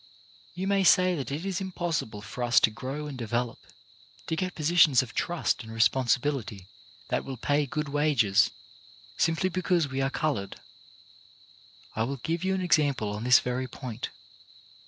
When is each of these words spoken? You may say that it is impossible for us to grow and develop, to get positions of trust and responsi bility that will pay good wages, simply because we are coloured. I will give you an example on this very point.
You 0.55 0.65
may 0.65 0.83
say 0.83 1.13
that 1.13 1.29
it 1.31 1.45
is 1.45 1.61
impossible 1.61 2.23
for 2.23 2.43
us 2.43 2.59
to 2.61 2.71
grow 2.71 3.05
and 3.05 3.15
develop, 3.15 3.59
to 4.25 4.35
get 4.35 4.55
positions 4.55 5.03
of 5.03 5.13
trust 5.13 5.61
and 5.61 5.71
responsi 5.71 6.17
bility 6.17 6.65
that 7.09 7.23
will 7.23 7.37
pay 7.37 7.67
good 7.67 7.87
wages, 7.87 8.49
simply 9.15 9.49
because 9.49 9.89
we 9.89 10.01
are 10.01 10.09
coloured. 10.09 10.59
I 11.95 12.01
will 12.05 12.17
give 12.17 12.43
you 12.43 12.55
an 12.55 12.61
example 12.61 13.09
on 13.09 13.25
this 13.25 13.41
very 13.41 13.67
point. 13.67 14.09